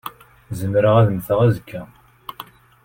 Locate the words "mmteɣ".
1.11-1.39